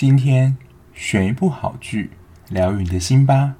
[0.00, 0.56] 今天
[0.94, 2.12] 选一部好剧，
[2.48, 3.56] 疗愈你的心吧。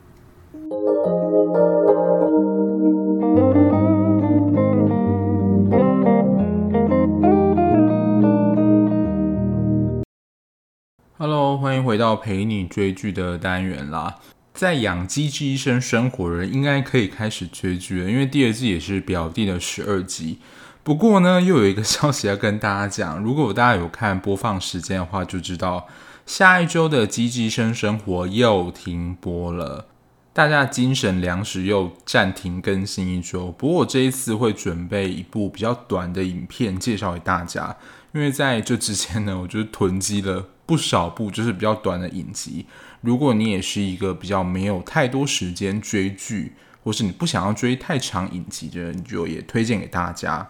[11.19, 14.19] Hello，欢迎回到陪你追剧的单元啦。
[14.55, 20.39] 在养鸡之一生生活的人应该可以开始追剧了，因为第二季也是表弟的十二集。
[20.83, 25.87] 不过呢，又有一个消息要跟大家讲，如果大家有看播放时间的话，就知道
[26.31, 29.89] 下一周的《机智医生生活》又停播了，
[30.33, 33.51] 大家精神粮食又暂停更新一周。
[33.51, 37.77] 不过我这一次会准备一部比较短的影片介绍给大家，
[38.13, 42.65] 因为在这之前呢，我就囤积了不少部就是比较短的影集。
[43.01, 46.55] 如果你也是一个比较没有太多时间追剧，
[46.85, 50.49] 或是你不想要追太长影集的人，就也推荐给大家。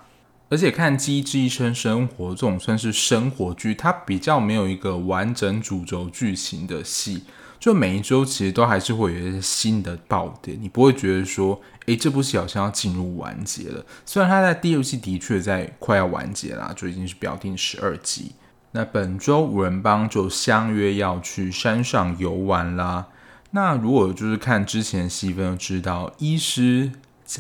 [0.50, 7.22] 而且看《机智医生生活》这种算是生活剧，它比较没有一个完整主轴剧情的戏，
[7.60, 13.86] 就每一周其实都还是会有一些新的爆点，你不会觉得说，诶，这部戏好像要进入完结了。
[14.04, 18.32] 虽然它在第二季的确在快要完结啦，就已经是表定十二集。
[18.72, 23.06] 那本周五人帮就相约要去山上游玩啦。
[23.52, 26.90] 那如果就是看之前戏份，就知道医师。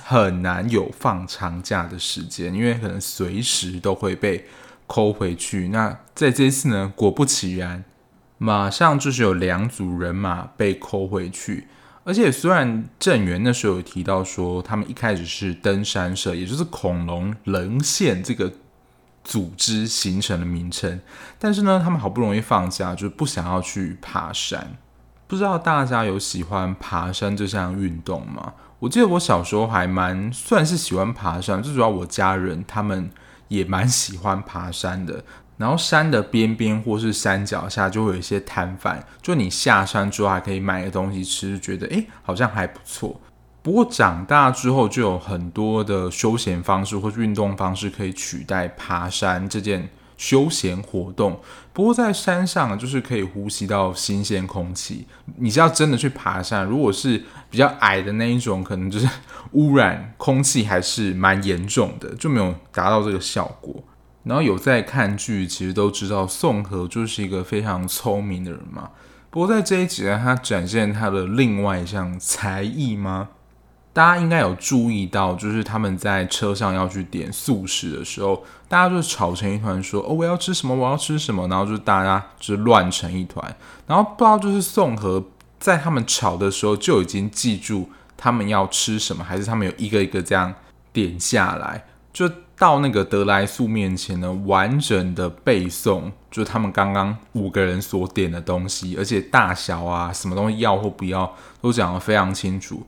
[0.04, 4.46] 很难有放长假的时间，因为可能随时都会被
[4.86, 5.68] 扣回去。
[5.68, 7.84] 那在这一次呢，果不其然，
[8.38, 11.66] 马上就是有两组人马被扣回去。
[12.02, 18.52] 而且虽然郑源那时候有提到说，他们一开始是登山社，也就是恐龙棱线这个
[19.22, 20.98] 组织形成的名称，
[21.38, 24.76] 但是呢，他们好不容易放假，就不想要去爬山。
[25.26, 28.54] 不知道大家有喜欢爬山这项运动吗？
[28.80, 33.10] 我记得我小时候还蛮算是喜欢爬山，最主要我家人他们
[33.48, 35.22] 也蛮喜欢爬山的。
[35.58, 43.20] 然后山的边边或是山脚下就会有一些摊贩，就你下山之后还可以买个东西吃，觉得诶好像还不错。
[43.62, 51.40] 不过长大之后就有很多的休闲方式或是运动方式可以取代爬山这件休闲活动，
[51.72, 55.06] 不过在山上就是可以呼吸到新鲜空气。
[55.38, 59.08] 你是要真的去爬山，如果是比较矮的那一种，可能就是
[59.52, 63.82] 污染空气还是蛮严重的，就没有达到这个效果。
[64.24, 68.90] 然后有在看剧，其实都知道宋河就是一个非常聪明的人嘛。
[69.30, 73.30] 不过在这一集呢，他展现他的另外一项才艺吗？
[74.00, 80.74] 大家应该有注意到，就是他们在车上要去点素食的时候，大家就吵成一团，说：“哦，我要吃什么？
[80.74, 83.54] 我要吃什么？”然后就大家就乱成一团。
[83.86, 85.22] 然后不知道就是宋和
[85.58, 90.54] 在他们吵的时候就已经记住他们要吃什么，还是他们有一个一个这样
[90.94, 101.30] 点下来，就到那个得来素面前呢，完整的背诵，就他们刚刚五个人所点的东西，而且大小啊，什么东西要或不要，
[101.60, 102.82] 都讲得非常清楚。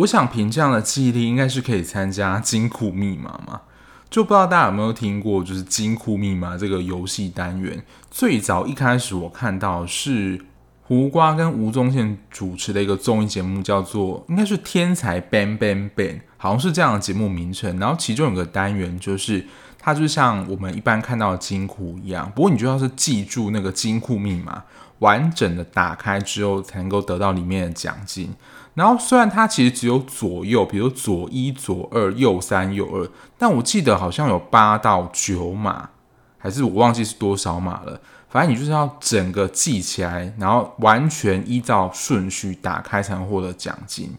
[0.00, 3.62] 我想凭这样的记忆力，应该是可以参加金库密码嘛？
[4.08, 7.82] 就不知道大家有没有听过，就是金库密码这个游戏单元。
[8.10, 10.40] 最早一开始我看到是
[10.82, 17.78] 胡瓜跟吴宗宪主持的一个综艺节目，叫做应该是《天才 Bang Bang Bang》，好像是这样的节目名称。
[17.78, 19.44] 然后其中有个单元就是，
[19.78, 24.64] 它就像我们一般看到的金库一样，不过你就要是记住那个金库密码，
[25.00, 28.34] 完整的打开之后，才能够得到里面的奖金。
[28.80, 35.90] 然后虽然它其实只有左右，比如左一、左二、右三、右二，但我记得好像有八到九码，
[36.38, 38.00] 还是我忘记是多少码了。
[38.30, 44.16] 反正你就是要整个记起来，然后完全依照顺序打开才能获得奖金。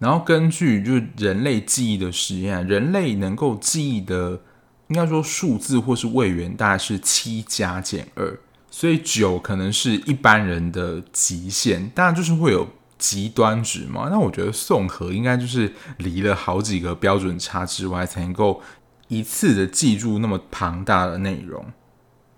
[0.00, 4.40] 然后根据就是人类记忆的实验，人类能够记忆的
[4.88, 8.36] 应该说数字或是位元大概是七加减二，
[8.72, 12.66] 所以九可能是一般人的极限，当然就是会有。
[13.00, 18.62] 极端值嘛，那我觉得宋和应该就是离了好几个标准差之外，才能够
[19.08, 21.64] 一次的记住那么庞大的内容。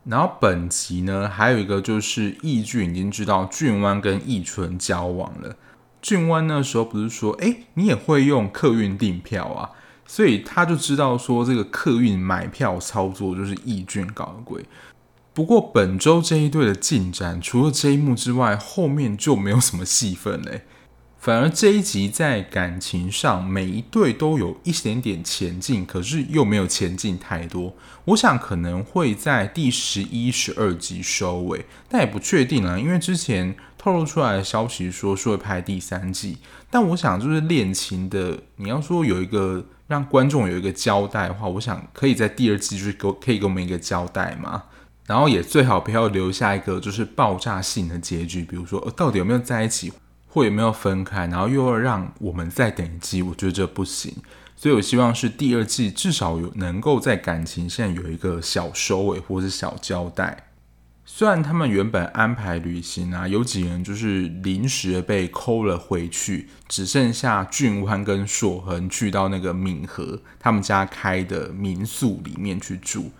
[0.05, 5.57] 然后本集呢，还有一个就是义俊已经知道俊湾跟义纯交往了。
[6.01, 9.71] 俊湾那时候不是说，哎，你也会用客运订票啊？
[10.05, 14.65] 所以他就知道说，这个客运买票操作就是义俊搞的鬼。
[15.35, 20.63] 不过本周这一对的进展，除了这一幕之外，后面就没有什么戏份嘞。
[21.19, 27.75] 反而这一集在感情上，每一对都有一点点前进，可是又没有前进太多。
[28.07, 36.39] 我想可能会在第十一、十二集收尾，但也不确定了，因为之前透露出来的消息说是会拍第三季。
[36.69, 44.65] 但我想就是恋情的，你要说有一个让观众有一个交代的话，我想可以在第二季就是给可以给我们一个交代嘛。
[45.07, 49.93] 然后也最好不要留下一个就是爆炸性的结局，比如说，到底有没有在一起，
[50.29, 54.15] 或有没有分开，然后又要让我们再等一季，我觉得这不行。
[54.55, 60.51] 所以我希望是第二季至少有能够在感情线有一个小收尾或是小交代。
[61.05, 73.11] 虽然他们原本安排旅行啊，有几人就是临时被扣了回去，只剩下俊湾跟硕恒去到那个敏和他们家开的民宿里面去住。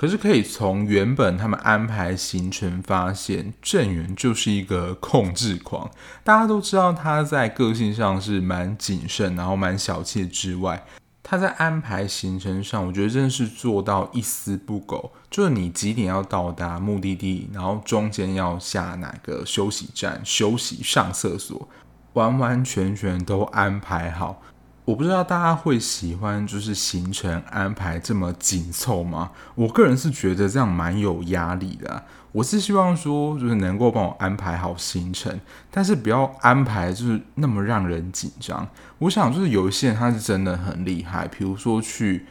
[0.00, 5.90] 可是可以从原本他们安排行程发现，郑源就是一个控制狂。
[6.24, 10.86] 大家都知道他在个性上是蛮谨慎，然后蛮小气之外。
[11.22, 15.12] 他在安排行程上，我觉得真的是做到一丝不苟。
[15.30, 21.68] 就是你几点要到达目的地，然后中间要下哪个休息站休息、上厕所，
[22.14, 24.40] 完完全全都安排好。
[24.90, 29.30] 我不知道大家会喜欢就是行程安排这么紧凑吗？
[29.54, 32.02] 我个人是觉得这样蛮有压力的。
[32.32, 35.40] 我是希望说就是能够帮我安排好行程，
[35.70, 38.68] 但是不要安排就是那么让人紧张。
[38.98, 42.26] 我想就是有一些人他是真的很厉害，比如说去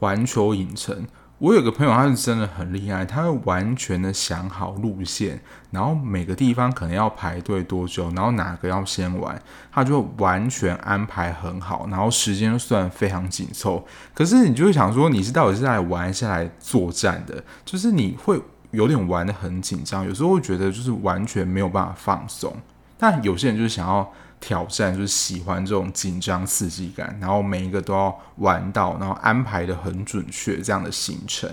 [0.00, 1.06] 环球影城。
[1.42, 5.40] 我有个朋友，他是真的很厉害，他会完全的想好路线，
[5.72, 9.36] 然后每个地方可能要排队多久，然后哪个要先玩，
[9.72, 13.84] 他就完全安排很好，然后时间算非常紧凑。
[14.14, 17.42] 可是你就会想说，你是到底是来玩还是来作战的？
[17.64, 18.40] 就是你会
[18.70, 22.54] 有点玩得很紧张，有时候会觉得就是完全没有办法放松。
[22.96, 24.08] 但有些人就是想要。
[24.42, 31.48] 挑战就是喜欢这种紧张刺激感，然后每一个都要玩到，然后安排得很准确这样的行程。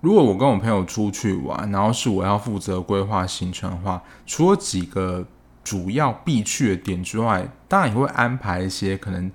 [0.00, 5.24] 如果我跟我朋友出去玩，然后是我要负责规划行程的话，除了几个
[5.62, 9.30] 主要必去的点之外，当然也会安排一些可能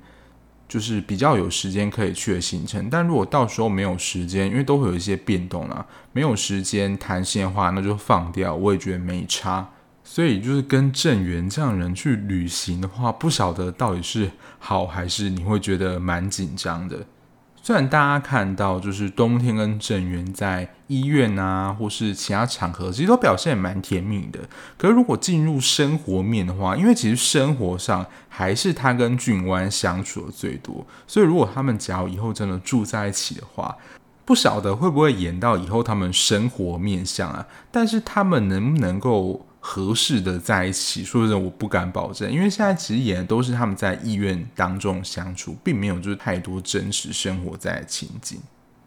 [0.68, 2.90] 就是比较有时间可以去的行程。
[2.90, 9.70] 但如果到时候没有时间，因为都会有一些变动啦，没有时间弹性的话，那就放掉，我也觉得没差。
[10.10, 17.06] 所以就是跟郑源这样人去旅行的话，不晓得到底是好还是你会觉得蛮紧张的。
[17.62, 24.40] 虽然大家看到就是冬天跟郑源在医院啊，或是其他场合，其实都表现蛮甜蜜的。
[24.78, 33.76] 可是如果进入生活面的话，因为其实生活上还是他跟俊湾相处的最多，所以如果他们假如以后真的住在一起的话，
[34.24, 37.46] 不晓得会不会演到以后他们生活面相啊？
[37.70, 39.46] 但是他们能不能够？
[39.70, 48.40] 合适的在一起，说真的，我不敢保证，因为现在其实演的都是他们在医院当中相处，并没有就是太多真实生活在情景。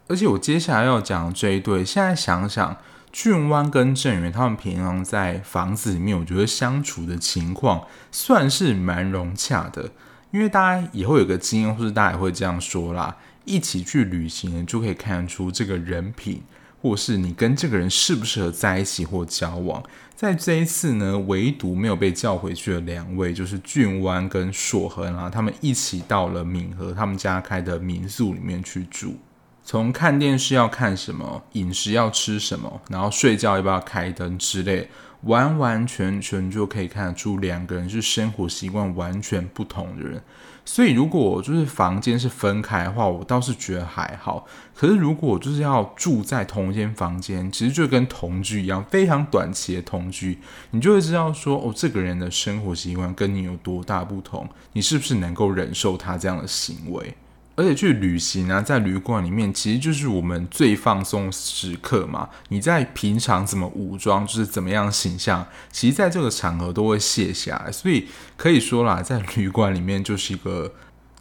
[0.07, 2.75] 而且我接下来要讲这一对，现在想想，
[3.11, 9.91] 俊湾跟郑源他们平常在房子里面，我觉得相处的情况算是蛮融洽的。
[10.31, 16.41] 因为大家也会有个经验，或者大家也会这样说啦，一起去旅行就可以看出这个人品。
[16.81, 19.83] 或是你跟这个人适不适合在一起或交往，
[20.15, 29.15] 在这一次呢，唯独没有被叫回去的两位，就是俊湾跟硕恒啊，他们一起到了敏和他们家开的民宿里面去住。
[29.63, 34.89] 从看电视要看什么，饮食要吃什么，然后睡觉要不要开灯之类，
[35.21, 40.19] 完完全全就可以看得出两个人是生活习惯完全不同的人。
[40.63, 44.45] 所以，如果就是房间是分开的话，我倒是觉得还好。
[44.75, 50.37] 可是，如果就是要住在同一间房间，其实就跟同居一样，非常短期的同居，
[50.69, 57.13] 你就会知道说，哦，这个人的生活习惯跟你有多大不同，你是不是能够忍受他这样的行为？
[57.55, 62.29] 而且去旅行啊，在旅馆里面，其实就是我们最放松时刻嘛。
[62.47, 67.71] 你在平常怎么武装，就是怎么样形象，其实在这个场合都会卸下来。
[67.71, 70.73] 所以可以说啦，在旅馆里面就是一个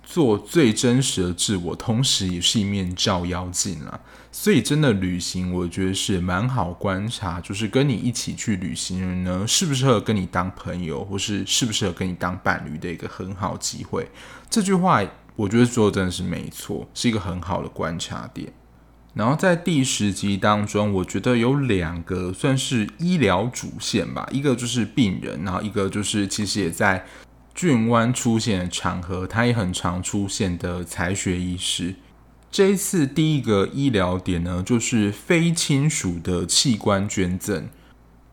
[0.04, 4.00] 做最真实的自我，同时也是一面照妖镜啦。
[4.32, 14.08] 所以真的旅行，我觉得是蛮好观察，就是跟你一起去旅行人呢，适不适合跟你当朋友，或是适不适合跟你当伴侣的一个很好机会。
[14.48, 15.02] 这句话。
[15.40, 18.52] 我觉得说的真的是没错，是一个很好的观察点。
[19.14, 27.06] 然后在第十集当中，我觉得有两个算是医疗主线吧，一个就是病人，然后一个就是其实也在
[27.54, 31.94] 俊湾出现的场合，他也很常出现的才学医师。
[32.50, 37.68] 这一次第一个医疗点呢，就是非亲属的器官捐赠，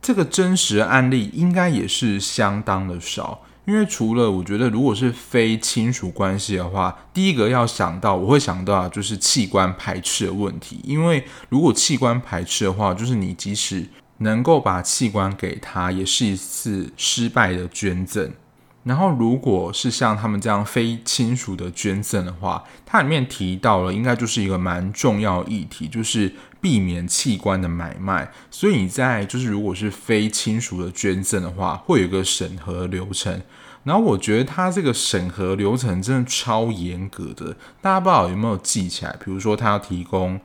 [0.01, 3.43] 这个真实案例应该也是相当的少。
[3.67, 10.79] 因为除了我觉得，如果是非亲属关系的话，第一个要想到，我会想到，就是器官排斥的问题。
[10.85, 13.85] 因为如果器官排斥的话，就是你即使
[14.19, 18.31] 能够把器官给他，也是一次失败的捐赠。
[18.87, 28.31] 然后，如果是像他们这样非亲属的捐赠的话，它里面提到了，应该就是一个蛮重要议题，就是避免器官的买卖。
[28.49, 33.41] 所以你在就是如果是非亲属的捐赠的话，会有一个审核流程。
[33.83, 39.11] 然后我觉得他这个审核流程真的超严格的，大家不知道有没有记起来？
[39.23, 40.39] 比如说他要提供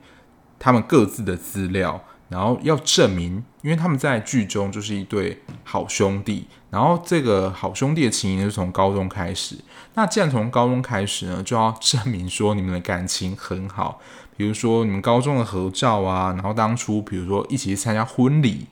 [0.59, 2.03] 他们各自的资料。
[2.29, 9.55] 然后要证明，因为他们在剧中就是一对好兄弟，然后这个好兄弟的情谊是从高中开始。
[9.93, 13.99] 那既然从高中开始呢，就要证明说你们的感情很好，
[14.35, 18.65] 比如说你们高中的合照啊，然后当初比如说一起去参加婚礼，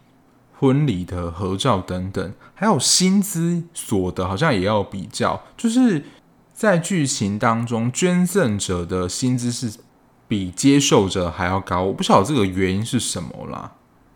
[0.57, 6.03] 婚礼的合照等等，还有薪资所得好像也要比较，就是
[6.53, 9.79] 在剧情当中捐赠者的薪资是。
[10.31, 13.69] 比接受者还要高，我不晓得这个原因是什么啦，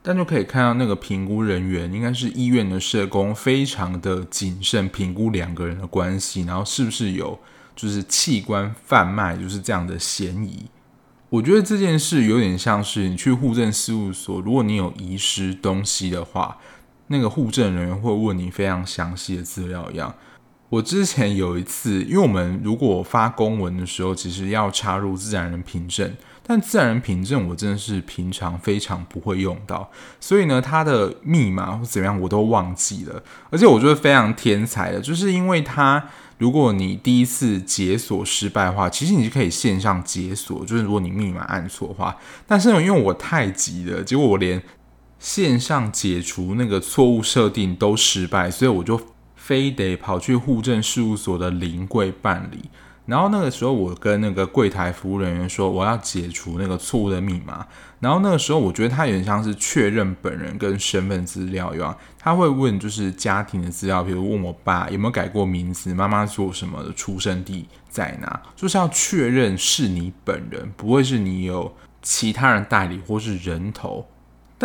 [0.07, 7.39] 但就可以看到那个评估人员应该是医院的社工，非常的谨慎评估两个人的关系，然后是不是有
[7.75, 10.67] 就是器官贩卖就是这样的嫌疑。
[11.29, 16.55] 我觉得这件事有点像是你去户政事务所，如果你有遗失东西的话，
[17.07, 20.13] 那个户政人员会问你非常详细的资料一样。
[20.69, 33.23] 我之前有一次，因为我们如果发公文的时候，其实要插入自然人凭证，但自然人凭证我真的是平常非常不会用到，所以呢，它的密码或怎么样我都忘记了。
[33.51, 36.03] 而且我觉得非常天才的，就是因为它，
[36.39, 42.17] 如果你第一次解锁失败的话，其实你是可以线上解锁，就是如果你密码按错的话。
[42.47, 44.61] 但是呢，因为我太急了，结果我连
[45.19, 48.99] 线上解除那个错误设定都失败，所以我就。
[49.45, 52.67] 非得跑去户政事务所的临柜办理，
[53.05, 57.63] 然后那个时候我跟那个柜台服务人员说我要解除那个错误的密码，
[57.99, 71.71] 然后那个时候我觉得他有点像是确认本人跟身份资料一样，他会问就是家庭的资料，比如问我爸有没有改过名字，妈妈做什么的，出生地在哪，就是要确认是你本人，不会是你有
[72.01, 74.07] 其他人代理或是人头。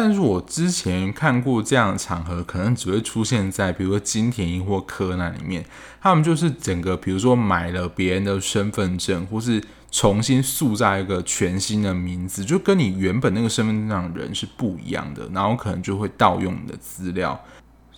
[0.02, 5.62] 但是我之前看过这样的场合，可能只会出现在比如说金田一或柯南里面，
[6.00, 17.38] 他们就是整个比如说买了别人的身份证，或是重新塑造一个全新的名字，就跟你原本那个身份证上的人是不一样的，然后可能就会盗用你的资料。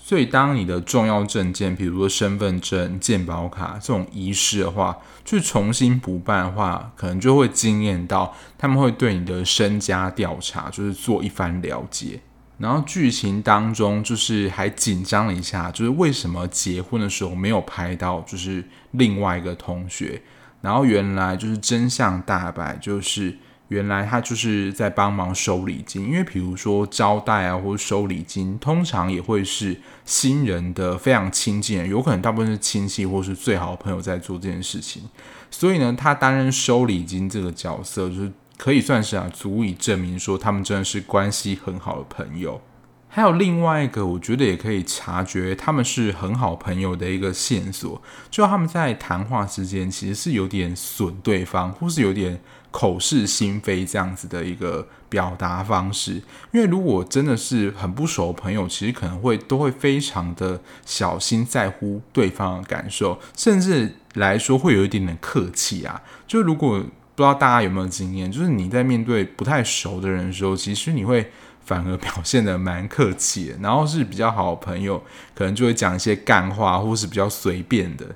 [0.04, 12.21] 所以，当你的重要证件，比如说身份证、健保卡这种遗失的话，去重新补办的话，可能就会惊艳到他们会对你的身家调查，就是做一番了解。
[12.59, 20.21] 然后剧情当中就是还紧张了一下，就是为什么结婚的时候没有拍到，就是另外一个同学。
[20.61, 23.38] 然后原来就是真相大白，就是。
[23.73, 35.05] 原来他就是在帮忙收礼金，因为比如说招待啊，或者收礼金，通常也会是新人的非常亲近，有可能大部分是亲戚或是最好的朋友在做这件事情。
[35.50, 42.61] 所以呢，他担任收礼金这个角色，就是可以算是啊，足以证明说他们真的是关系很好的朋友。
[43.09, 48.00] 还有另外一个，我觉得也可以察觉他们是很好朋友的一个线索，
[48.31, 52.38] 就他们在谈话之间其实是有点损对方，或是有点。
[52.73, 56.14] 口是心非这样子的一个表达方式，
[56.50, 66.02] 因为如果真的是很不熟的朋友，其实可能会都会非常的小心在乎对方的感受，甚至来说会有一点点客气啊。
[66.26, 66.83] 就如果
[67.14, 75.02] 不知道大家有没有经验，就是你在面对不太熟的人的时候，其实你会反而表现的蛮客气的，然后是比较好的朋友，
[75.35, 78.07] 可能就会讲一些干话，或是比较随便的。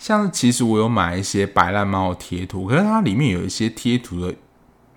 [0.00, 4.34] 像其实我有买一些白烂猫的贴图，可是它里面有一些贴图的，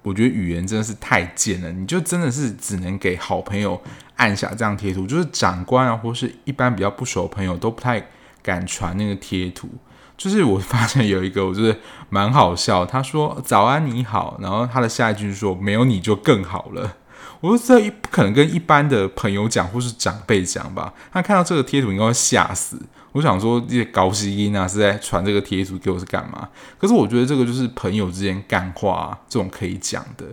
[0.02, 1.70] 我觉得语言真的是太贱了。
[1.74, 3.80] 你就真的是只能给好朋友
[4.16, 8.08] 按下这样贴图，就是长官啊，或是一般比较不熟的朋友都不太
[8.42, 9.68] 敢传那个贴图。
[10.16, 12.86] 就是我发现有一个，我觉得蛮好笑。
[12.86, 16.96] 他说“早安，你好”，然后他的下一句是说“没有你就更好了”。
[17.42, 20.94] 我说这不可能跟一般的朋友讲或是长辈讲吧？
[21.12, 22.80] 他看到这个贴图应该会吓死。
[23.14, 26.50] 我想说这些高希音啊是在传这个贴图给我是干嘛？
[26.78, 30.26] 可是我觉得这个就是朋友之间干话啊，这种可以讲的。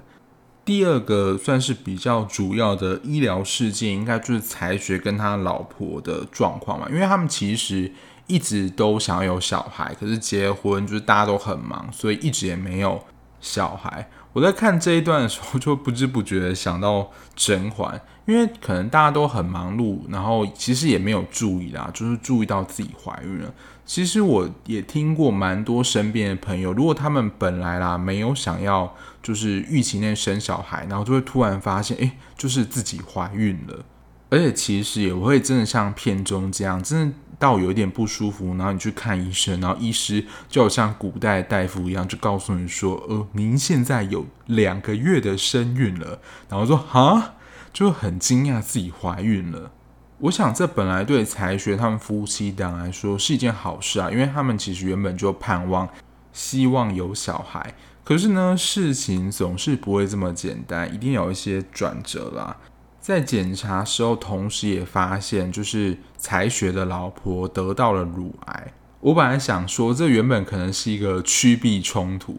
[0.64, 7.90] 第二个算是比较主要的医疗事件，应该就是才学跟他老婆的状况嘛，因为他们其实
[8.26, 13.02] 一直都想要有小孩，可是结婚就是大家都很忙，所以一直也没有
[13.40, 14.08] 小孩。
[14.32, 23.52] 我在看这一段的时候，就不知不觉想到甄嬛，因为可能大家都很忙碌，然后其实也没有注意啦，就是注意到自己怀孕了。
[23.84, 33.84] 其实我也听过蛮多身边的朋友，如果他们本来啦没有想要就是预期内生小孩，然后就会突然发现，诶，就是自己怀孕了，
[34.28, 47.34] 而且其实也会真的像片中这样，真的到有一点不舒服，然后你去看医生，然后医师就好像古代大夫一样，就告诉你说：“呃，您现在有两个月的身孕了。”然后说：“哈，
[47.72, 49.72] 就很惊讶自己怀孕了。”
[50.20, 55.88] 我想这本来对才学他们夫妻档来说是一件好事啊，因为他们其实原本就盼望、
[56.32, 57.74] 希望有小孩。
[58.04, 62.58] 可是呢，事情总是不会这么简单，一定有一些转折啦。
[63.00, 68.72] 在检查时候，同时也发现，就是才学的老婆得到了乳癌。
[69.00, 72.36] 我本来想说，这原本可能是一个趋避冲突，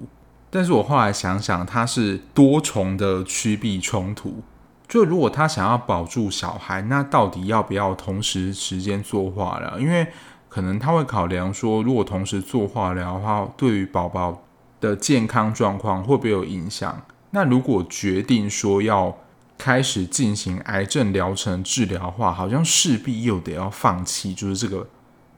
[0.52, 4.44] 但是我后来想想，它是多重的趋避冲突。
[4.92, 9.80] 就如果他想要保住小孩，那到底要不要同时时间做化疗？
[9.80, 10.06] 因为
[10.50, 14.44] 可能他会考量说，如果同时做化疗的话，对于宝宝
[14.82, 17.02] 的健康状况会不会有影响？
[17.30, 19.18] 那如果决定说要
[19.58, 24.86] 开始进行癌症疗程治疗的话，好像势必又得要放弃，就是这个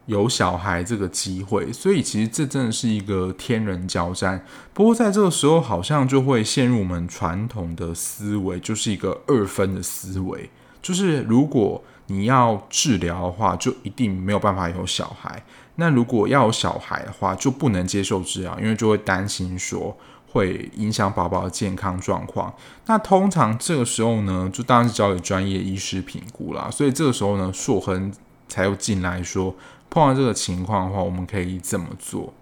[0.05, 1.71] 有小孩这个机会。
[1.71, 4.45] 所以其实这真的是一个天人交战。
[4.73, 10.49] 不过在这个时候，好像就会陷入我们传统的思维，就是一个二分的思维，
[10.81, 15.37] 就是如果你要治疗的话，就一定没有办法有小孩；
[15.75, 19.97] 那如果要有小孩的话，就不能接受治疗，因为就会担心说。
[20.33, 22.51] 会影响宝宝的健康状况。
[22.87, 26.71] 那通常这个时候呢，就当然是交给专业医师评估啦。
[26.71, 28.11] 所以这个时候呢，硕恒
[28.49, 29.53] 才又进来说，
[29.93, 32.33] 碰到这个情况的话，我们可以怎么做？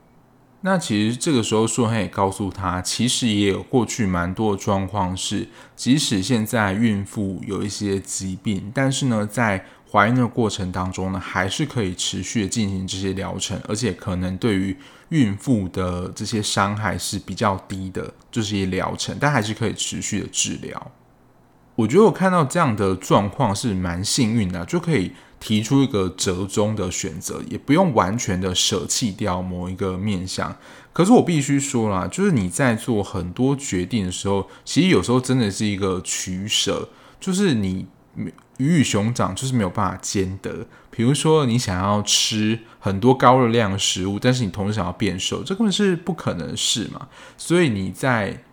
[0.62, 14.78] 那其实这个时候，硕亨也告诉他，其实也有过去蛮多的状况是，即使现在孕妇有一些疾病，但是呢，在怀孕的过程当中呢，还是可以持续的进行这些疗程，而且可能对于
[15.10, 20.92] 孕妇的这些伤害是比较低的，这些疗程，但还是可以持续的治疗。
[21.76, 30.56] 我觉得我看到这样的状况是蛮幸运的，就可以提出一个折中的选择，也不用完全的舍弃掉某一个面向。
[30.94, 36.88] 可是我必须说啦，就是你在做很多决定的时候，其实有时候真的是一个取舍，
[37.20, 37.88] 就是你。
[38.58, 40.68] 鱼与熊掌就是没有办法兼得。
[40.92, 47.08] 比如说，你想要吃很多高热量食物，但是你同时想要变瘦，这根本是不可能的事嘛。
[47.38, 48.44] 所以你在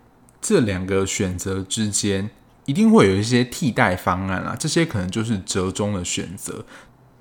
[0.41, 2.31] 这两个选择之间，
[2.69, 4.55] 一定会有一些替代方案啊。
[4.59, 6.63] 这些可能就是折中的选择，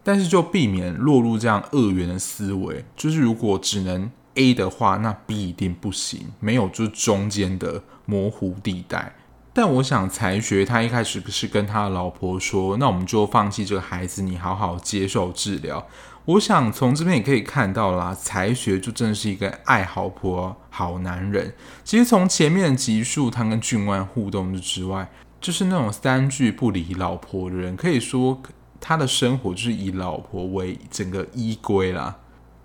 [0.04, 2.84] 但是就避免落入这样二元的思维。
[2.94, 9.14] 就是如果只能 A 的话，那 B 一定不行，没有就中间的模糊地带。
[9.54, 15.88] 但我想，才学他一开始是跟他的老婆说：“那我们就放弃这个孩子，你好好接受治疗。”
[16.26, 21.54] 我想从这边也可以看到啦，才学就真的是一个爱老婆好男人。
[21.82, 28.40] 其实从前面的集数他跟俊湾互动之外，就是那种三句不离老婆的人，可以说
[28.80, 32.16] 他的生活就是以老婆为整个依归啦。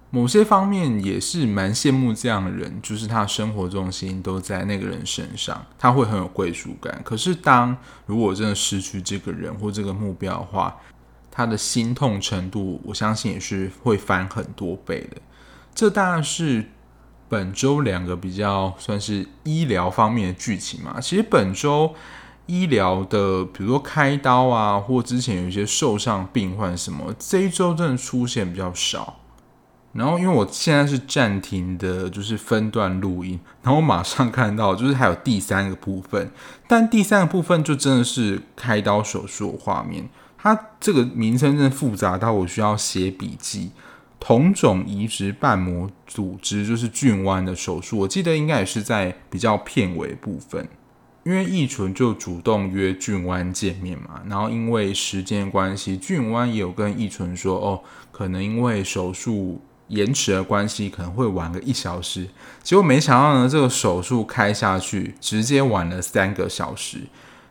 [0.10, 7.02] 某些方面也是蛮羡慕这样的人，就是他生活重心都在那个人身上，他会很有归属感。
[7.04, 10.80] 可是当如果真的失去这个人或这个目标的话，
[11.32, 15.18] 他的心痛程度，我相信也是会翻很多倍的。
[15.74, 16.70] 这当然是
[17.28, 21.02] 本周两个比较算是医疗方面的剧情嘛。
[21.02, 21.96] 其实本周
[22.46, 29.20] 医疗的，比如说开刀啊，或之前有一些受伤病患什么，这一周真的出现比较少。
[29.94, 33.40] 然后，因为我现在是暂停的，就是分段录音。
[33.62, 36.32] 然后我马上看到，就是还有第三个部分，
[36.68, 40.10] 但第三个部分就真的是开刀手术的画面。
[40.36, 43.72] 它这个名称真的复杂到我需要写笔记。
[44.20, 50.68] 同种移植瓣膜组织就是俊湾的手术，我记得应该也是在比较片尾部分，
[51.24, 54.22] 因为翊纯就主动约俊湾见面嘛。
[54.28, 57.82] 然后因为时间关系，俊湾也有跟翊纯说，哦，
[58.12, 59.62] 可能因为手术。
[59.90, 62.28] 延迟的关系可能会晚个一小时，
[62.64, 67.00] 结果没想到呢，这个手术开下去直接晚了三个小时。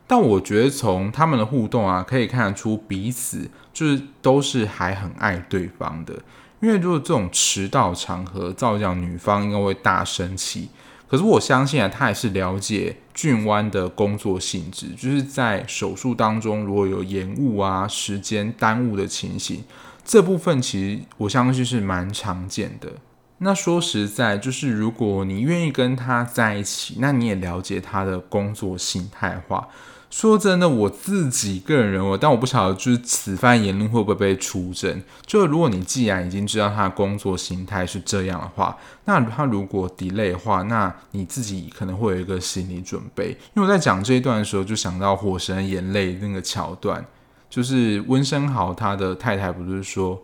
[0.08, 6.14] 但我觉得从他们的互动啊，可以看得出彼此就是都是还很爱对方的。
[6.60, 10.70] 因为如果这种迟到场合，照讲女方应该会大生气。
[11.12, 19.62] 可是我相信啊，他也是了解俊湾的工作性质，就是在手术当中如果有延误啊、时间耽误的情形。
[20.02, 22.90] 这部分其实我相信是蛮常见的。
[23.36, 29.68] 那说实在，就是如果你愿意跟他在一起，那你也了解他的工作心态化。
[30.12, 35.02] 说真的，我自己个人认为，但我不晓得就是此番言论会不会被出征。
[35.24, 43.30] 就如果你既然已经知道他的工作形态是这样的话，那他如果 delay 的话，那你自己可能会有一个心理准备。
[43.54, 47.02] 因为我在讲这一段的时候，就想到《火神的眼泪》那个桥段。
[47.48, 50.22] 就是温昇豪他的太太不是说，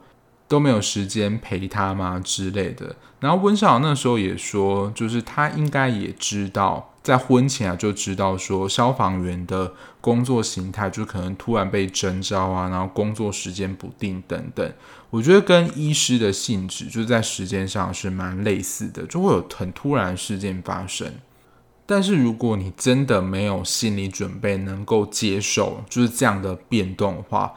[0.48, 2.96] 都没有时间陪他吗之类的。
[3.20, 14.72] 然后温少阳那时候也说，就是他应该也知道，在婚前啊就知道说消防员的工作形态就可能突然被征召啊，然后工作时间不定等等。
[15.10, 21.12] 我觉得跟医师的性质就在时间上是蛮类似的，就会有很突然事件发生。
[21.86, 27.54] 但是如果你真的没有心理准备，能够接受就是这样的变动的话，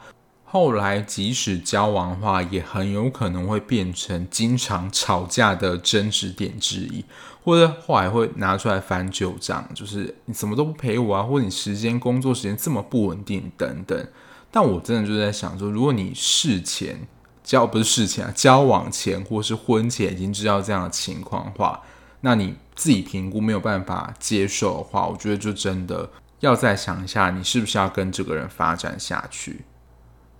[0.52, 7.02] 后来即使交往的话，也很有可能会变成经常吵架的争执点之一，
[7.42, 14.06] 或者后来会拿出来翻旧账，就是你什么都不陪我啊，或者你时间工作时间这么不稳定等等。
[14.50, 17.00] 但我真的就在想说，如果你事前
[17.42, 21.80] 交不是事前啊，交往前或是婚前已经知道这样的情况的话，
[22.20, 26.10] 那你自己评估没有办法接受的话，我觉得就真的
[26.40, 29.64] 要再想一下，你是不是要跟这个人发展下去。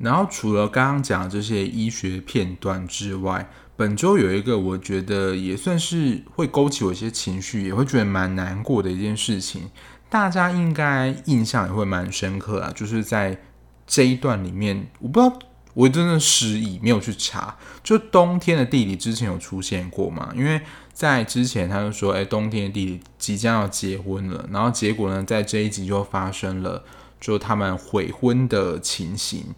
[0.03, 9.71] 然后除了刚刚讲的这些医学片段之外，本周有一个我觉得也算是会勾起我一些情绪，也会觉得蛮难过的一件事情，
[10.11, 12.73] 大家应该印象也会蛮深刻啊。
[12.75, 13.41] 就是在
[13.87, 15.38] 这一段里面，我不知道
[15.75, 20.33] 我真的失忆没有去查，就冬天的弟弟之前有出现过吗？
[20.35, 20.61] 因为
[20.93, 26.83] 在之前他就说，哎，冬天的弟弟即将要结婚了，然后结果呢，在这一集就发生了，
[27.21, 29.55] 就他们悔婚的情形。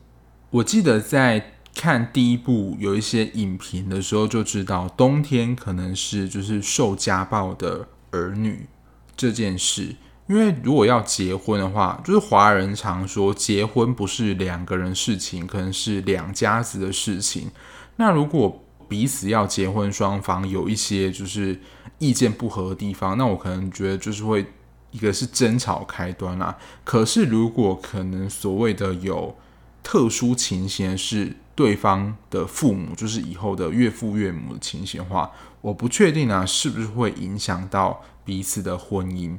[0.54, 8.68] 我记得在看第一部有一些影评的时候，就知道冬天可能是就是受家暴的儿女
[9.16, 9.96] 这件事。
[10.28, 17.50] 因为如果要结婚的话，就是华人常说结婚不是两个人事情，可能是两家子的事情。
[17.96, 21.58] 那如果彼此要结婚，双方有一些就是
[21.98, 24.46] 意见不合的地方，那我可能觉得就是会
[24.92, 26.56] 一个是争吵开端啦。
[26.84, 29.36] 可是如果可能所谓的有
[29.84, 39.36] 特殊情形是对方的父母，就是以后的岳父岳母的情形话，我不确定啊，是不是会影响到彼此的婚姻？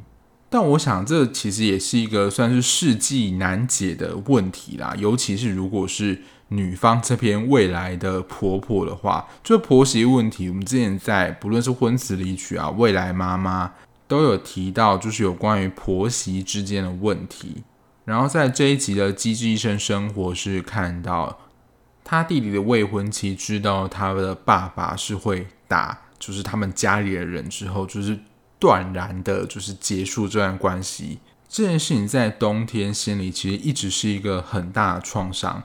[0.48, 13.74] 但我想这其实也是一个算是世纪难解的问题啦，尤其是如果是女方这边未来的婆婆的话，就婆媳问题，我们之前在不论是婚词离曲啊，未来妈妈
[14.08, 17.64] 都有提到，就是有关于婆媳之间的问题。
[18.06, 21.40] 然后在这一集的《机智医生生活》是看到
[22.04, 28.20] 他弟弟的未婚妻知道他的爸爸是会打，就是他们家里的人之后，就是
[28.60, 31.18] 断然的，就是结束这段关系。
[31.50, 35.64] 这件事情在冬天心里其实一直是一个很大的创伤。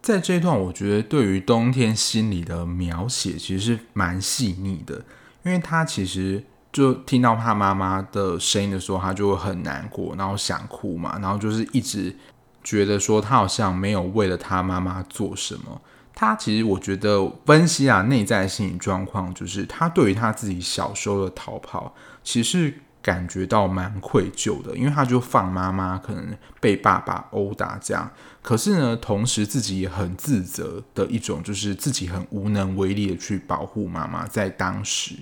[0.00, 5.04] 在这一段，我觉得对于冬天心里的描写其实是蛮细腻的，
[5.44, 6.44] 因为他其实。
[6.72, 12.16] 就听到他妈妈的声音的时候，他就会很难过，然后想哭嘛，然后就是一直
[12.64, 15.80] 觉得说他好像没有为了他妈妈做什么。
[16.14, 35.16] 他其实我觉得分析啊，内在心理状况，就是他对于他自己小时候的逃跑，其实感觉到蛮愧疚的，因为他就放妈妈可能被爸爸殴打这样，可是呢，同时自己也很自责的一种，就是自己很无能为力的去保护妈妈，在当时。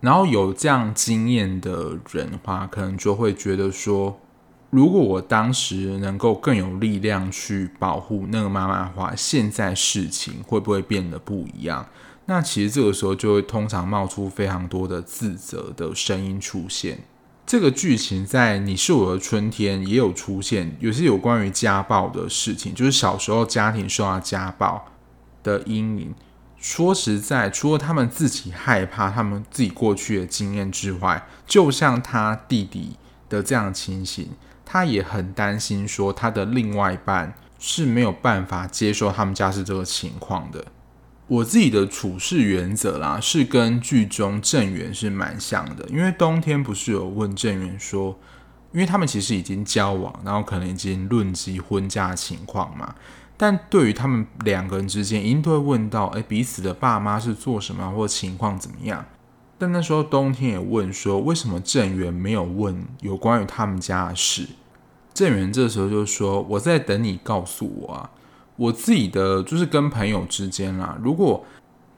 [0.00, 4.20] 然后有这样经验的人的话，可能就会觉得说，
[4.70, 11.86] 如果我当时能够更有力量去保护那个妈妈的话，现在事情会不会变得不一样？
[12.26, 17.00] 那其实这个时候就会通常冒出非常多的自责的声音出现。
[17.46, 24.84] 这个剧情在《你是我的春天》也有出现，有些有关于家暴的事情，就是小时候家庭受到家暴
[25.42, 26.14] 的阴影。
[26.58, 32.96] 说实在，除了他们自己害怕他们自己过去的经验之外，就像他弟弟
[33.28, 34.30] 的这样情形，
[34.64, 40.64] 他也很担心，说他的另外一半是没有办法接受他们家是这个情况的。
[41.28, 48.18] 我自己的处事原则啦，是跟剧中郑源是蛮像的，因为冬天不是有问郑源说，
[48.72, 52.94] 因为他们其实已经交往，然后可能已经论及婚嫁情况嘛。
[53.38, 59.06] 但对于他们两个人之间，一定都会问到：哎，彼此的爸妈是做什么，或者情况怎么样？
[59.56, 64.46] 但那时候冬天也问说，为什么郑源没有问有关于他们家的事？
[65.14, 68.10] 郑源这时候就说：我在等你告诉我啊，
[68.56, 71.46] 我自己的就是跟朋友之间啦，如果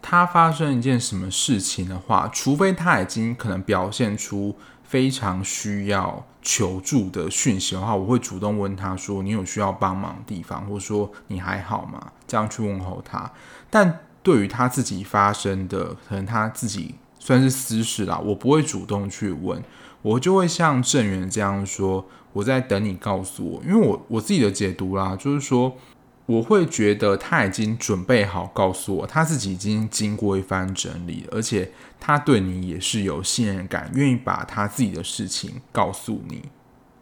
[0.00, 4.54] 他发生一件什么事情的话，除非他已经可能表现出。
[4.82, 13.30] 非常需要求助的讯息的话，我会主动问他说：“你有需要帮忙的地方，或者说你还好吗？”这样去问候他。
[13.68, 19.62] 但对于他自己发生的，可能他自己算是私事啦，我不会主动去问，
[20.02, 25.76] 我就会像郑源这样说：“我在等你告诉我。”因为我我自己的解读啦，就是说，
[26.30, 36.42] 我会觉得他已经准备好告诉我，他自己已经经过一番整理，而且他对你也是有信任感，愿意把他自己的事情告诉你，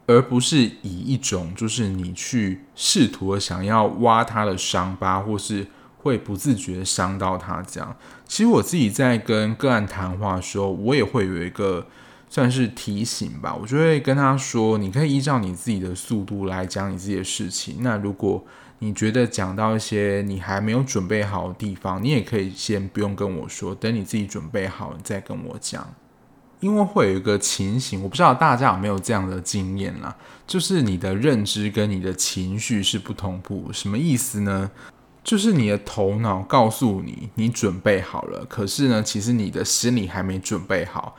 [0.07, 5.67] 而不是以一种就是你去试图的想要挖他的伤疤，或是
[5.99, 7.95] 会不自觉伤到他这样。
[8.27, 11.87] 其实我自己在跟个案谈话的时候，我也会有一个。
[12.31, 17.77] 算是提醒吧，我就会跟他说，你可以依照你自己的速度来讲你自己的事情。
[17.81, 18.45] 那如果
[18.81, 25.87] 你觉得讲到一些你还没有准备好的地方，你也可以先不用跟我说，等你自己准备好你再跟我讲。
[26.61, 33.71] 因为会有一个情形，我不知道大家有没有这样的经验啦，就是你的认知跟你的情绪是不同步。
[33.73, 34.71] 什么意思呢？
[35.23, 41.15] 就是你的头脑告诉你你准备好了，可是呢，其实你的心里还没准备好。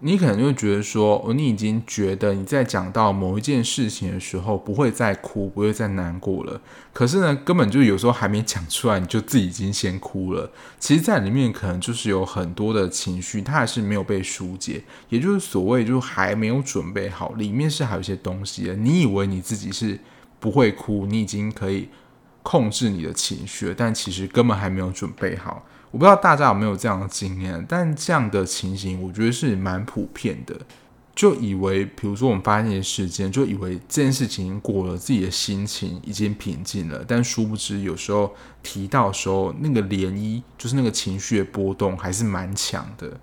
[0.00, 6.60] 你可能就会觉得说，你已经觉得你在讲到某一件事情的时候不会再哭，不会再难过了。
[6.92, 10.52] 可是呢，根本就有时候还没讲出来，你就自己已经先哭了。
[10.78, 18.76] 其实，在里面可能就是有很多的情绪，它还是没有被疏解，也就是所谓就还没有准备好，里面是还有一些东西的。
[18.76, 19.98] 你以为你自己是
[20.38, 21.88] 不会哭，你已经可以
[22.44, 25.66] 控制你的情绪了，但其实根本还没有准备好。
[25.90, 30.54] 我不知道大家有没有这样的经验，但这样的情形，我觉得是蛮普遍的。
[31.14, 43.18] 就以为，比如说我们发现一些事件，就以为这件事情过了，自己的心情已经平静了，但殊不知，有时候提到的时候，那个涟漪，就是那个情绪的波动，还是蛮强的。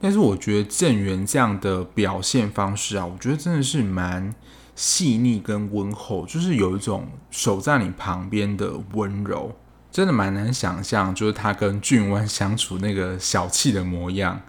[0.00, 4.34] 但是我觉得正源这样的表现方式啊，我觉得真的是蛮
[4.74, 9.54] 细腻跟温厚，就是有一种守在你旁边的温柔。
[9.96, 14.42] 真的蛮难想象，就是他跟俊湾相处那个小气的模样，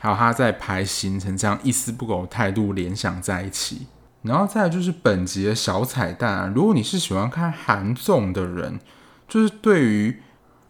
[0.00, 3.86] 还有他在排行程这样一丝不苟态度联想在一起。
[4.22, 8.80] 然后再来就是本集的小彩蛋啊，如果你是喜欢看韩综的人，
[9.28, 10.16] 就是对于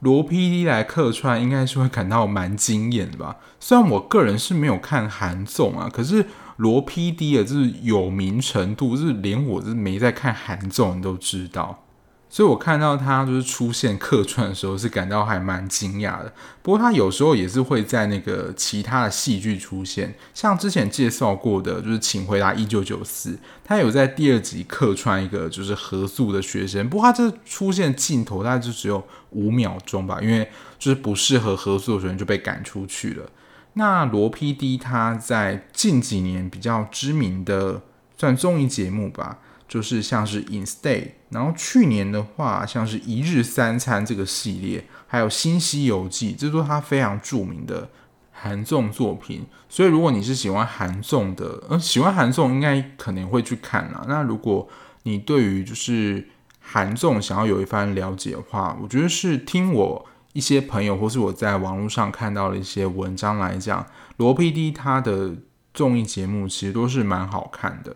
[0.00, 3.36] 罗 PD 来客串，应该是会感到蛮惊艳的吧。
[3.60, 11.84] 虽然我个人是没有看韩综啊，可是罗 PD 的就是有名程度，就是连我是没在看韩综，都知道。
[12.32, 16.32] 所以我看到他就是出现客串的时候，是感到还蛮惊讶的。
[16.62, 23.32] 不过他有时候也是会在那个其他的戏剧出现，像之前介绍过的，就是《请回答一九九四》，
[23.64, 26.88] 他有在第二集客串一个就是合宿的学生。
[26.88, 33.28] 不过他这出现镜头大概就只有五秒钟吧，因为就是不适合合宿的学生就被赶出去了。
[33.72, 37.82] 那罗 PD 他在近几年比较知名的
[38.16, 39.38] 算综艺节目吧。
[39.70, 47.88] 就是像是 Instay，然后去年的话，像是一日三餐这个系列，还有新西游记，这都是他非常著名的
[48.32, 49.46] 韩综作品。
[49.68, 54.04] 所以如果你是喜欢韩综的，呃，喜欢韩综应该可能会去看啦。
[54.08, 54.68] 那如果
[55.04, 56.28] 你对于就是
[56.58, 65.36] 韩综想要有一番了解的话，我觉得是听我一些朋友或是我在网络上看到的一些文章来讲，罗 PD 他的
[65.72, 67.94] 综艺节目其实都是蛮好看的。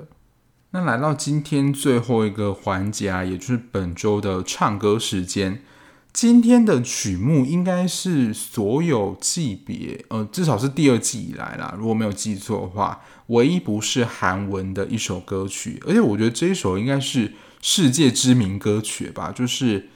[0.74, 5.62] 那来到今天最后一个环节啊，也就是本周的唱歌时间。
[6.12, 15.80] 今天的曲目应该是所有季别，呃，至少是第二季以来啦，如果没有记错的话，唯一不是韩文的一首歌曲。
[15.86, 17.32] 而且我觉得这一首应该是
[17.62, 19.88] 世界知名歌曲吧，就是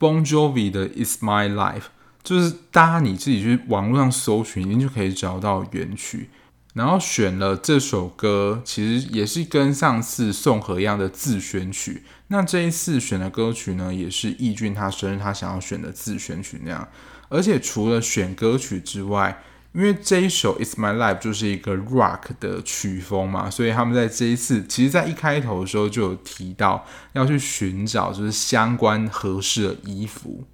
[0.00, 1.78] Bon Jovi 的《It's My Life》，
[2.24, 6.30] 就是大家你自己去网络上搜寻，一定就可以找到原曲。
[6.74, 12.02] 然后选了这首歌，其实也是跟上次宋和一样的自选曲。
[12.28, 16.88] 那这一次选的歌曲呢，也是义俊他生日他想要选的自选曲那样。
[17.28, 30.44] 而且除了选歌曲之外，因为这一首《It's My Life》就是一个 rock 的曲风嘛，所以他们在这一次，其实在一开头的时候就有提到要去寻找就是相关合适的衣服。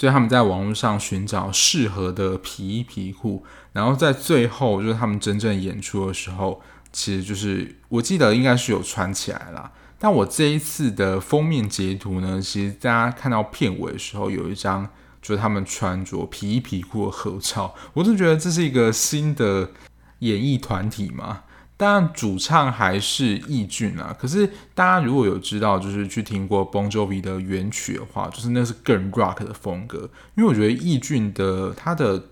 [0.00, 9.70] 所以他们在网络上寻找适合的皮衣皮裤，然后在最后就是他们真正演出的时候，其实就是我记得应该是有穿起来啦。
[9.98, 14.88] 但我这一次的封面截图呢，其实大家看到片尾的时候有一张
[15.20, 19.68] 就是他们穿着皮衣皮裤的合照，我就觉得这是一个新的
[20.20, 21.42] 演艺团体嘛。
[21.80, 24.14] 当然，主唱还是义俊啊。
[24.20, 30.10] 可是大家如果有知道，就是去听过 Bon Jovi 的原曲的话，就是那是更 rock 的风格。
[30.34, 32.22] 因为我觉得义俊的他的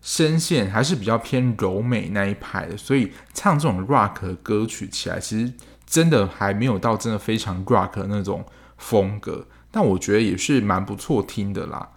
[0.00, 5.52] 声线还是比较偏柔美那一派的，所以唱这种 rock 的歌曲起来，其实
[5.84, 8.46] 真的还没有到真的非常 rock 的那种
[8.78, 9.48] 风格。
[9.72, 11.88] 但我觉得也是蛮不错听的啦。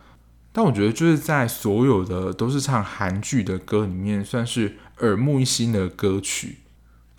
[0.52, 6.58] 但我觉得就是在所有的都是唱韩剧的歌里面，算是耳目一新的歌曲。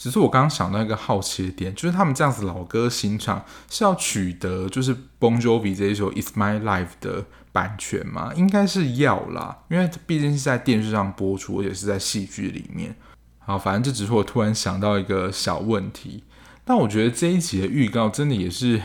[0.06, 8.32] 只是我刚刚想到一个好奇的点，就是他们这样子老歌新唱是要取得就是 Bon Jovi 这一首《It's My Life》的版权吗？
[8.36, 12.94] 应该是要啦，因为毕竟是在电视上播出，而且是在戏剧里面。
[13.40, 16.22] 好，反正这只是我突然想到一个小问题。
[16.64, 18.80] 但我觉得这一集的预告真的也是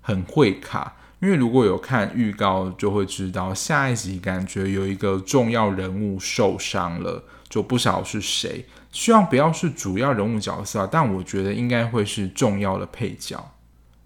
[0.00, 8.66] 很会卡，因为如果有看预告，就会知道下一集感觉有一个重要人物受伤了，就不晓得是谁。
[8.94, 13.52] 希望不要是主要人物角色，但我觉得应该会是重要的配角。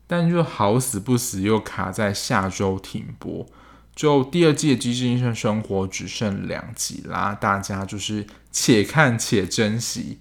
[0.07, 3.47] 但就好死不死又卡在下周停播，
[3.95, 10.21] 就第二季的《机智医生生活》只剩两集啦，大家就是且看且珍惜。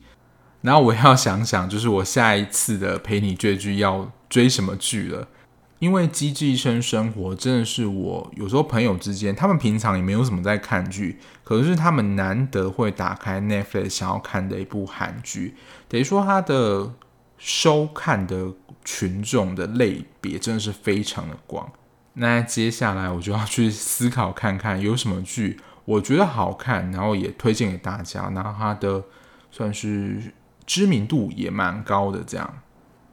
[0.59, 5.29] 然后我要想想，就是我下一次的陪你追剧要追什么剧了。
[5.79, 15.55] 因为《机智医生生活》真的是我有时候朋友之间，他们平常也没有什么在看剧，可是他们难得会打开 Netflix 想要看的一部韩剧，
[15.87, 16.91] 等于说他的
[17.37, 18.51] 收看的
[18.83, 21.71] 群众的类别真的是非常的广。
[22.13, 29.03] 那接下来我就要去思考看看有什么剧我觉得好看，然后也推荐给大家，然后它的
[29.51, 30.33] 算是
[30.65, 32.53] 知名度也蛮高的这样。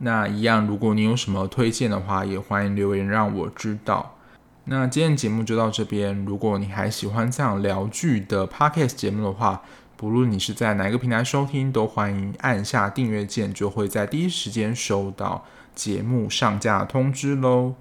[0.05, 4.17] 那一样，如果你有什么推荐的话，也欢迎留言让我知道。
[4.65, 6.27] 那今天节目就到这边。
[6.27, 9.63] 如果你还喜欢这样聊剧的 podcast 节目的话，
[9.97, 15.43] 不论你是在哪个平台收听，都欢迎按下订阅键，就会在第一时间收到
[15.75, 17.73] 节目上架通知喽。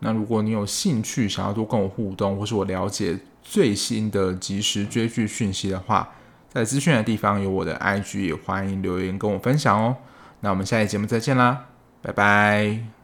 [0.00, 6.08] 那如果你有兴趣想要多跟我互动，或是我了解最新的即时追剧讯息的话，
[6.48, 9.96] 在资讯的地方有我的 IG，也欢迎留言跟我分享哦。
[10.44, 11.66] 那我们下期节目再见啦，
[12.02, 13.01] 拜拜。